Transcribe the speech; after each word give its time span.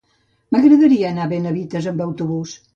M'agradaria 0.55 1.11
anar 1.15 1.25
a 1.27 1.33
Benavites 1.35 1.93
amb 1.95 2.05
autobús. 2.11 2.61